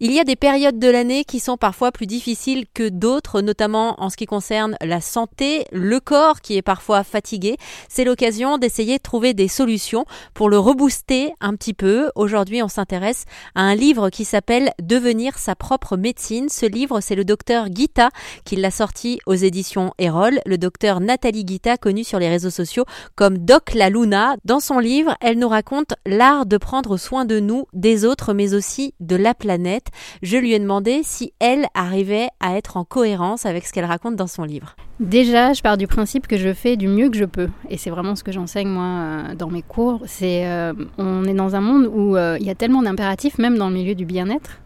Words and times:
Il 0.00 0.12
y 0.12 0.20
a 0.20 0.24
des 0.24 0.36
périodes 0.36 0.78
de 0.78 0.86
l'année 0.86 1.24
qui 1.24 1.40
sont 1.40 1.56
parfois 1.56 1.90
plus 1.90 2.06
difficiles 2.06 2.66
que 2.72 2.88
d'autres, 2.88 3.40
notamment 3.40 4.00
en 4.00 4.10
ce 4.10 4.16
qui 4.16 4.26
concerne 4.26 4.76
la 4.80 5.00
santé, 5.00 5.66
le 5.72 5.98
corps 5.98 6.40
qui 6.40 6.56
est 6.56 6.62
parfois 6.62 7.02
fatigué. 7.02 7.56
C'est 7.88 8.04
l'occasion 8.04 8.58
d'essayer 8.58 8.98
de 8.98 9.02
trouver 9.02 9.34
des 9.34 9.48
solutions 9.48 10.04
pour 10.34 10.50
le 10.50 10.58
rebooster 10.58 11.32
un 11.40 11.56
petit 11.56 11.74
peu. 11.74 12.12
Aujourd'hui, 12.14 12.62
on 12.62 12.68
s'intéresse 12.68 13.24
à 13.56 13.62
un 13.62 13.74
livre 13.74 14.08
qui 14.08 14.24
s'appelle 14.24 14.70
Devenir 14.80 15.36
sa 15.36 15.56
propre 15.56 15.96
médecine. 15.96 16.48
Ce 16.48 16.64
livre, 16.64 17.00
c'est 17.00 17.16
le 17.16 17.24
docteur 17.24 17.68
Guita 17.68 18.10
qui 18.44 18.54
l'a 18.54 18.70
sorti 18.70 19.18
aux 19.26 19.34
éditions 19.34 19.94
Erol. 19.98 20.38
Le 20.46 20.58
docteur 20.58 21.00
Nathalie 21.00 21.44
Guita, 21.44 21.76
connue 21.76 22.04
sur 22.04 22.20
les 22.20 22.28
réseaux 22.28 22.50
sociaux 22.50 22.84
comme 23.16 23.38
Doc 23.38 23.74
la 23.74 23.90
Luna. 23.90 24.36
Dans 24.44 24.60
son 24.60 24.78
livre, 24.78 25.16
elle 25.20 25.40
nous 25.40 25.48
raconte 25.48 25.94
l'art 26.06 26.46
de 26.46 26.56
prendre 26.56 26.96
soin 26.98 27.24
de 27.24 27.40
nous, 27.40 27.64
des 27.72 28.04
autres, 28.04 28.32
mais 28.32 28.54
aussi 28.54 28.94
de 29.00 29.16
la 29.16 29.34
planète. 29.34 29.87
Je 30.22 30.36
lui 30.36 30.52
ai 30.52 30.58
demandé 30.58 31.00
si 31.02 31.32
elle 31.38 31.66
arrivait 31.74 32.28
à 32.40 32.56
être 32.56 32.76
en 32.76 32.84
cohérence 32.84 33.46
avec 33.46 33.66
ce 33.66 33.72
qu'elle 33.72 33.84
raconte 33.84 34.16
dans 34.16 34.26
son 34.26 34.44
livre. 34.44 34.76
Déjà, 35.00 35.52
je 35.52 35.62
pars 35.62 35.76
du 35.76 35.86
principe 35.86 36.26
que 36.26 36.36
je 36.36 36.52
fais 36.52 36.76
du 36.76 36.88
mieux 36.88 37.08
que 37.08 37.16
je 37.16 37.24
peux. 37.24 37.48
Et 37.70 37.76
c'est 37.76 37.90
vraiment 37.90 38.16
ce 38.16 38.24
que 38.24 38.32
j'enseigne 38.32 38.68
moi 38.68 38.84
euh, 38.84 39.34
dans 39.36 39.48
mes 39.48 39.62
cours. 39.62 40.02
C'est, 40.06 40.46
euh, 40.46 40.72
on 40.98 41.24
est 41.24 41.34
dans 41.34 41.54
un 41.54 41.60
monde 41.60 41.88
où 41.92 42.16
euh, 42.16 42.36
il 42.40 42.46
y 42.46 42.50
a 42.50 42.54
tellement 42.54 42.82
d'impératifs, 42.82 43.38
même 43.38 43.58
dans 43.58 43.68
le 43.68 43.74
milieu 43.74 43.94
du 43.94 44.04
bien-être, 44.04 44.60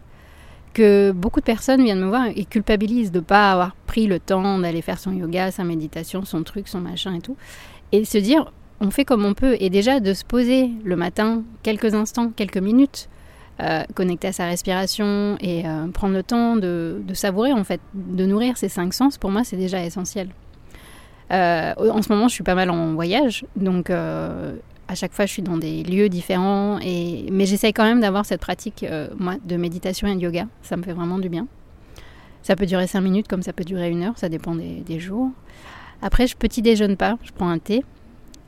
que 0.72 1.12
beaucoup 1.12 1.40
de 1.40 1.44
personnes 1.44 1.84
viennent 1.84 2.00
me 2.00 2.08
voir 2.08 2.26
et 2.34 2.46
culpabilisent 2.46 3.12
de 3.12 3.18
ne 3.18 3.24
pas 3.24 3.52
avoir 3.52 3.76
pris 3.86 4.06
le 4.06 4.18
temps 4.18 4.58
d'aller 4.58 4.80
faire 4.80 4.98
son 4.98 5.12
yoga, 5.12 5.50
sa 5.50 5.64
méditation, 5.64 6.24
son 6.24 6.42
truc, 6.44 6.66
son 6.66 6.80
machin 6.80 7.14
et 7.14 7.20
tout. 7.20 7.36
Et 7.92 8.06
se 8.06 8.16
dire, 8.16 8.50
on 8.80 8.90
fait 8.90 9.04
comme 9.04 9.24
on 9.24 9.34
peut. 9.34 9.56
Et 9.60 9.68
déjà, 9.68 10.00
de 10.00 10.14
se 10.14 10.24
poser 10.24 10.70
le 10.82 10.96
matin, 10.96 11.42
quelques 11.62 11.94
instants, 11.94 12.32
quelques 12.34 12.56
minutes, 12.56 13.08
euh, 13.62 13.84
connecter 13.94 14.26
à 14.26 14.32
sa 14.32 14.46
respiration 14.46 15.36
et 15.40 15.64
euh, 15.64 15.86
prendre 15.88 16.14
le 16.14 16.24
temps 16.24 16.56
de, 16.56 17.00
savourer, 17.12 17.52
en 17.52 17.62
fait, 17.62 17.80
de 17.94 18.26
nourrir 18.26 18.56
ses 18.56 18.68
cinq 18.68 18.92
sens, 18.92 19.18
pour 19.18 19.30
moi, 19.30 19.44
c'est 19.44 19.56
déjà 19.56 19.84
essentiel. 19.84 20.30
Euh, 21.30 21.72
en 21.78 22.02
ce 22.02 22.12
moment, 22.12 22.26
je 22.26 22.34
suis 22.34 22.42
pas 22.42 22.56
mal 22.56 22.70
en 22.70 22.94
voyage, 22.94 23.44
donc 23.54 23.88
à 23.90 24.94
chaque 24.94 25.12
fois, 25.12 25.26
je 25.26 25.32
suis 25.32 25.42
dans 25.42 25.58
des 25.58 25.84
lieux 25.84 26.08
différents, 26.08 26.80
et... 26.80 27.26
mais 27.30 27.46
j'essaye 27.46 27.72
quand 27.72 27.84
même 27.84 28.00
d'avoir 28.00 28.26
cette 28.26 28.40
pratique, 28.40 28.84
moi, 29.16 29.36
de 29.44 29.56
méditation 29.56 30.08
et 30.08 30.16
de 30.16 30.20
yoga. 30.20 30.46
Ça 30.62 30.76
me 30.76 30.82
fait 30.82 30.92
vraiment 30.92 31.18
du 31.18 31.28
bien. 31.28 31.46
Ça 32.42 32.56
peut 32.56 32.66
durer 32.66 32.88
cinq 32.88 33.02
minutes, 33.02 33.28
comme 33.28 33.42
ça 33.42 33.52
peut 33.52 33.64
durer 33.64 33.90
une 33.90 34.02
heure, 34.02 34.18
ça 34.18 34.28
dépend 34.28 34.56
des, 34.56 34.98
jours. 34.98 35.30
Après, 36.02 36.26
je 36.26 36.36
petit 36.36 36.62
déjeune 36.62 36.96
pas, 36.96 37.16
je 37.22 37.30
prends 37.30 37.48
un 37.48 37.60
thé. 37.60 37.84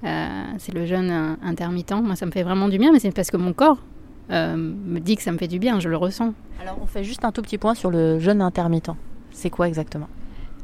c'est 0.02 0.74
le 0.74 0.86
jeûne 0.86 1.36
intermittent. 1.40 2.02
Moi, 2.02 2.16
ça 2.16 2.26
me 2.26 2.32
fait 2.32 2.42
vraiment 2.42 2.68
du 2.68 2.78
bien, 2.78 2.90
mais 2.90 2.98
c'est 2.98 3.12
parce 3.12 3.30
que 3.30 3.36
mon 3.36 3.52
corps 3.52 3.78
euh, 4.30 4.56
me 4.56 5.00
dit 5.00 5.16
que 5.16 5.22
ça 5.22 5.32
me 5.32 5.38
fait 5.38 5.48
du 5.48 5.58
bien, 5.58 5.80
je 5.80 5.88
le 5.88 5.96
ressens. 5.96 6.34
Alors 6.60 6.78
on 6.82 6.86
fait 6.86 7.04
juste 7.04 7.24
un 7.24 7.32
tout 7.32 7.42
petit 7.42 7.58
point 7.58 7.74
sur 7.74 7.90
le 7.90 8.18
jeûne 8.18 8.40
intermittent. 8.40 8.90
C'est 9.30 9.50
quoi 9.50 9.68
exactement? 9.68 10.08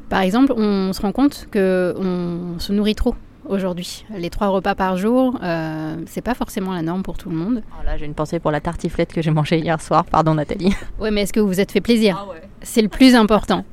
Par 0.08 0.22
exemple, 0.22 0.52
on 0.56 0.92
se 0.92 1.02
rend 1.02 1.12
compte 1.12 1.46
que 1.50 1.94
on 1.98 2.58
se 2.58 2.72
nourrit 2.72 2.94
trop 2.94 3.14
aujourd'hui. 3.48 4.04
Les 4.16 4.30
trois 4.30 4.48
repas 4.48 4.74
par 4.74 4.96
jour, 4.96 5.38
euh, 5.42 5.96
c'est 6.06 6.20
pas 6.22 6.34
forcément 6.34 6.72
la 6.72 6.82
norme 6.82 7.02
pour 7.02 7.18
tout 7.18 7.30
le 7.30 7.36
monde. 7.36 7.62
Oh 7.72 7.84
là, 7.84 7.96
j'ai 7.96 8.06
une 8.06 8.14
pensée 8.14 8.38
pour 8.38 8.50
la 8.50 8.60
tartiflette 8.60 9.12
que 9.12 9.22
j'ai 9.22 9.30
mangée 9.30 9.58
hier 9.58 9.80
soir. 9.80 10.04
Pardon, 10.04 10.34
Nathalie. 10.34 10.74
Oui, 11.00 11.10
mais 11.12 11.22
est-ce 11.22 11.32
que 11.32 11.40
vous 11.40 11.46
vous 11.48 11.60
êtes 11.60 11.72
fait 11.72 11.80
plaisir? 11.80 12.26
Ah 12.28 12.34
C'est 12.62 12.82
le 12.82 12.88
plus 12.88 13.14
important. 13.14 13.64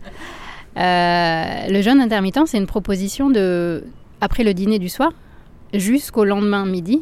Euh, 0.78 1.68
le 1.70 1.82
jeûne 1.82 2.00
intermittent, 2.00 2.46
c'est 2.46 2.58
une 2.58 2.68
proposition 2.68 3.30
de 3.30 3.84
après 4.22 4.44
le 4.44 4.54
dîner 4.54 4.80
du 4.80 4.90
soir 4.90 5.12
jusqu'au 5.74 6.24
lendemain 6.24 6.66
midi 6.66 7.02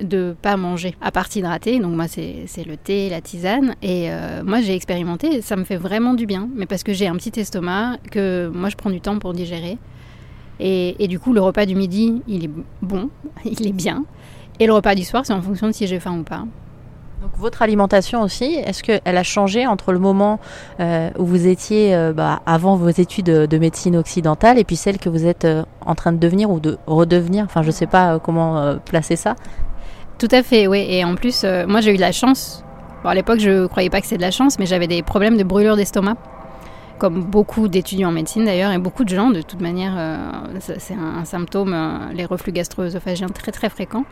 de 0.00 0.34
pas 0.40 0.56
manger 0.56 0.94
à 1.00 1.10
part 1.10 1.26
hydrater. 1.34 1.78
Donc 1.78 1.94
moi 1.94 2.06
c'est 2.08 2.64
le 2.66 2.76
thé, 2.76 3.08
la 3.08 3.20
tisane. 3.20 3.74
Et 3.82 4.10
euh, 4.10 4.42
moi 4.44 4.60
j'ai 4.60 4.74
expérimenté, 4.74 5.42
ça 5.42 5.56
me 5.56 5.64
fait 5.64 5.76
vraiment 5.76 6.14
du 6.14 6.26
bien. 6.26 6.48
Mais 6.54 6.66
parce 6.66 6.82
que 6.82 6.92
j'ai 6.92 7.06
un 7.06 7.16
petit 7.16 7.38
estomac, 7.38 7.98
que 8.10 8.50
moi 8.52 8.68
je 8.68 8.76
prends 8.76 8.90
du 8.90 9.00
temps 9.00 9.18
pour 9.18 9.32
digérer. 9.32 9.78
Et, 10.58 11.04
et, 11.04 11.06
du 11.06 11.18
coup 11.18 11.34
le 11.34 11.40
repas 11.42 11.66
du 11.66 11.74
midi 11.74 12.22
il 12.26 12.46
est 12.46 12.50
bon, 12.82 13.10
il 13.44 13.66
est 13.66 13.72
bien. 13.72 14.04
Et 14.58 14.66
le 14.66 14.72
repas 14.72 14.94
du 14.94 15.04
soir 15.04 15.24
c'est 15.26 15.32
en 15.32 15.42
fonction 15.42 15.66
de 15.66 15.72
si 15.72 15.86
j'ai 15.86 16.00
faim 16.00 16.18
ou 16.18 16.22
pas. 16.22 16.44
Donc 17.22 17.30
votre 17.38 17.62
alimentation 17.62 18.20
aussi, 18.22 18.44
est-ce 18.44 18.82
qu'elle 18.82 19.00
a 19.16 19.22
changé 19.22 19.66
entre 19.66 19.92
le 19.92 19.98
moment 19.98 20.38
euh, 20.80 21.10
où 21.18 21.24
vous 21.24 21.46
étiez 21.46 21.94
euh, 21.94 22.12
bah, 22.12 22.40
avant 22.44 22.76
vos 22.76 22.90
études 22.90 23.24
de 23.24 23.58
médecine 23.58 23.96
occidentale 23.96 24.58
et 24.58 24.64
puis 24.64 24.76
celle 24.76 24.98
que 24.98 25.08
vous 25.08 25.26
êtes 25.26 25.46
en 25.84 25.94
train 25.94 26.12
de 26.12 26.18
devenir 26.18 26.50
ou 26.50 26.60
de 26.60 26.76
redevenir? 26.86 27.44
Enfin, 27.44 27.62
je 27.62 27.68
ne 27.68 27.72
sais 27.72 27.86
pas 27.86 28.18
comment 28.18 28.76
placer 28.84 29.16
ça. 29.16 29.34
Tout 30.18 30.28
à 30.30 30.42
fait, 30.42 30.66
oui. 30.66 30.86
Et 30.88 31.04
en 31.04 31.14
plus, 31.14 31.42
euh, 31.44 31.66
moi 31.66 31.80
j'ai 31.80 31.92
eu 31.92 31.96
de 31.96 32.00
la 32.00 32.12
chance. 32.12 32.64
à 33.04 33.14
l'époque, 33.14 33.38
je 33.38 33.50
ne 33.50 33.66
croyais 33.66 33.90
pas 33.90 34.00
que 34.00 34.06
c'était 34.06 34.16
de 34.16 34.22
la 34.22 34.30
chance, 34.30 34.58
mais 34.58 34.66
j'avais 34.66 34.86
des 34.86 35.02
problèmes 35.02 35.36
de 35.36 35.44
brûlure 35.44 35.76
d'estomac. 35.76 36.16
Comme 36.98 37.22
beaucoup 37.22 37.68
d'étudiants 37.68 38.08
en 38.08 38.12
médecine 38.12 38.46
d'ailleurs, 38.46 38.72
et 38.72 38.78
beaucoup 38.78 39.04
de 39.04 39.10
gens 39.10 39.28
de 39.28 39.42
toute 39.42 39.60
manière, 39.60 39.94
euh, 39.98 40.16
c'est 40.60 40.94
un, 40.94 41.26
symptôme, 41.26 41.74
euh, 41.74 42.12
les 42.14 42.24
reflux 42.24 42.52
gastro-œsophagiens 42.52 43.28
très 43.28 43.52
très 43.52 43.68
fréquents. 43.68 44.06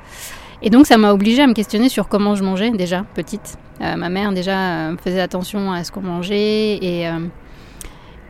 Et 0.60 0.68
donc 0.68 0.86
ça 0.86 0.98
m'a 0.98 1.12
obligée 1.12 1.40
à 1.40 1.46
me 1.46 1.54
questionner 1.54 1.88
sur 1.88 2.08
comment 2.08 2.34
je 2.34 2.44
mangeais 2.44 2.70
déjà, 2.70 3.04
petite. 3.14 3.56
ma 3.80 4.08
mère 4.08 4.32
déjà 4.32 4.94
faisait 5.02 5.20
attention 5.20 5.72
à 5.72 5.82
ce 5.82 5.92
qu'on 5.92 6.02
mangeait, 6.02 6.76
et, 6.82 7.10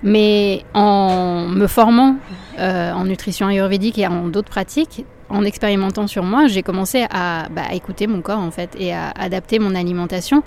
mais 0.02 0.64
en 0.72 1.46
me 1.48 1.66
formant 1.66 2.16
en 2.58 3.04
nutrition 3.04 3.48
ayurvédique 3.48 3.98
et 3.98 4.06
en 4.06 4.28
d'autres 4.28 4.50
pratiques, 4.50 5.04
en 5.30 5.44
expérimentant 5.44 6.06
sur 6.06 6.22
moi, 6.22 6.46
j'ai 6.46 6.62
commencé 6.62 7.06
à, 7.10 7.48
bah, 7.50 7.62
écouter 7.72 8.06
mon 8.06 8.20
corps 8.20 8.38
en 8.38 8.50
fait 8.50 8.70
et 8.78 8.92
à 8.92 9.10
adapter 9.10 9.58
mon 9.58 9.74
alimentation 9.74 10.42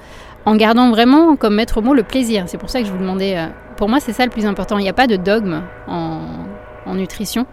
en 0.45 0.55
gardant 0.55 0.91
vraiment 0.91 1.35
comme 1.35 1.55
maître 1.55 1.81
mot 1.81 1.93
le 1.93 2.03
plaisir. 2.03 2.45
C'est 2.47 2.57
pour 2.57 2.69
ça 2.69 2.79
que 2.79 2.87
je 2.87 2.91
vous 2.91 2.97
demandais, 2.97 3.37
euh, 3.37 3.47
pour 3.75 3.89
moi 3.89 3.99
c'est 3.99 4.13
ça 4.13 4.23
le 4.23 4.31
plus 4.31 4.45
important. 4.45 4.77
Il 4.77 4.83
n'y 4.83 4.89
a 4.89 4.93
pas 4.93 5.07
de 5.07 5.15
dogme 5.15 5.61
en, 5.87 6.93
nutrition. 6.93 7.45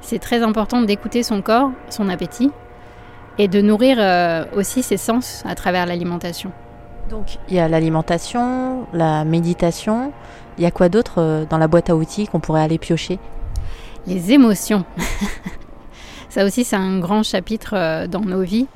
C'est 0.00 0.20
très 0.20 0.42
important 0.42 0.80
d'écouter 0.80 1.24
son 1.24 1.42
corps, 1.42 1.72
son 1.90 2.08
appétit 2.08 2.52
et 3.36 3.48
de 3.48 3.60
nourrir 3.60 3.96
euh, 3.98 4.44
aussi 4.54 4.84
ses 4.84 4.96
sens 4.96 5.42
à 5.44 5.56
travers 5.56 5.86
l'alimentation. 5.86 6.52
Donc 7.10 7.38
il 7.48 7.56
y 7.56 7.58
a 7.58 7.68
l'alimentation, 7.68 8.86
la 8.92 9.24
méditation. 9.24 10.12
Il 10.56 10.62
y 10.62 10.66
a 10.66 10.70
quoi 10.70 10.88
d'autre 10.88 11.14
euh, 11.18 11.44
dans 11.50 11.58
la 11.58 11.66
boîte 11.66 11.90
à 11.90 11.96
outils 11.96 12.28
qu'on 12.28 12.40
pourrait 12.40 12.62
aller 12.62 12.78
piocher? 12.78 13.18
Les 14.06 14.32
émotions. 14.32 14.84
Ça 16.36 16.44
aussi, 16.44 16.64
c'est 16.64 16.76
un 16.76 16.98
grand 16.98 17.22
chapitre 17.22 17.72
euh, 17.72 18.06
dans 18.06 18.20
nos 18.20 18.42
vies. 18.42 18.66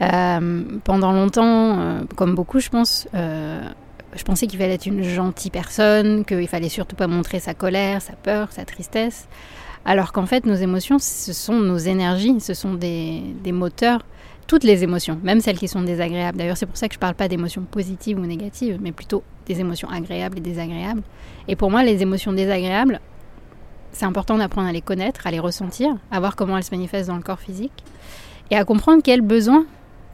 Euh, 0.00 0.62
pendant 0.82 1.12
longtemps, 1.12 1.78
euh, 1.78 2.00
comme 2.16 2.34
beaucoup, 2.34 2.58
je 2.58 2.70
pense, 2.70 3.06
je 3.12 4.22
pensais 4.24 4.46
qu'il 4.46 4.58
fallait 4.58 4.76
être 4.76 4.86
une 4.86 5.02
gentille 5.02 5.50
personne, 5.50 6.24
qu'il 6.24 6.48
fallait 6.48 6.70
surtout 6.70 6.96
pas 6.96 7.06
montrer 7.06 7.38
sa 7.38 7.52
colère, 7.52 8.00
sa 8.00 8.14
peur, 8.14 8.50
sa 8.50 8.64
tristesse. 8.64 9.28
Alors 9.84 10.12
qu'en 10.12 10.24
fait, 10.24 10.46
nos 10.46 10.54
émotions, 10.54 10.98
ce 10.98 11.34
sont 11.34 11.60
nos 11.60 11.76
énergies, 11.76 12.40
ce 12.40 12.54
sont 12.54 12.72
des, 12.72 13.20
des 13.44 13.52
moteurs 13.52 14.00
toutes 14.46 14.64
les 14.64 14.82
émotions, 14.84 15.18
même 15.22 15.40
celles 15.40 15.58
qui 15.58 15.68
sont 15.68 15.82
désagréables. 15.82 16.38
D'ailleurs, 16.38 16.56
c'est 16.56 16.66
pour 16.66 16.76
ça 16.76 16.88
que 16.88 16.94
je 16.94 16.98
ne 16.98 17.00
parle 17.00 17.16
pas 17.16 17.28
d'émotions 17.28 17.62
positives 17.62 18.16
ou 18.18 18.24
négatives, 18.24 18.78
mais 18.80 18.92
plutôt 18.92 19.22
des 19.44 19.60
émotions 19.60 19.90
agréables 19.90 20.38
et 20.38 20.40
désagréables. 20.40 21.02
Et 21.48 21.56
pour 21.56 21.70
moi, 21.70 21.82
les 21.82 22.00
émotions 22.00 22.32
désagréables, 22.32 23.00
c'est 23.96 24.04
important 24.04 24.36
d'apprendre 24.36 24.68
à 24.68 24.72
les 24.72 24.82
connaître, 24.82 25.26
à 25.26 25.30
les 25.30 25.40
ressentir, 25.40 25.96
à 26.10 26.20
voir 26.20 26.36
comment 26.36 26.56
elles 26.56 26.64
se 26.64 26.70
manifestent 26.70 27.08
dans 27.08 27.16
le 27.16 27.22
corps 27.22 27.40
physique 27.40 27.84
et 28.50 28.56
à 28.56 28.64
comprendre 28.64 29.02
quels 29.02 29.22
besoins 29.22 29.64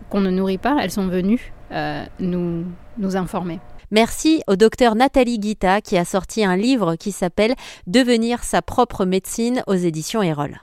qu'on 0.08 0.20
ne 0.20 0.30
nourrit 0.30 0.58
pas, 0.58 0.76
elles 0.80 0.90
sont 0.90 1.08
venues 1.08 1.52
euh, 1.72 2.04
nous, 2.20 2.64
nous 2.98 3.16
informer. 3.16 3.58
Merci 3.90 4.42
au 4.46 4.56
docteur 4.56 4.94
Nathalie 4.94 5.38
Guita 5.38 5.80
qui 5.80 5.98
a 5.98 6.04
sorti 6.04 6.44
un 6.44 6.56
livre 6.56 6.94
qui 6.96 7.12
s'appelle 7.12 7.54
Devenir 7.86 8.44
sa 8.44 8.62
propre 8.62 9.04
médecine 9.04 9.62
aux 9.66 9.74
éditions 9.74 10.22
Erol. 10.22 10.60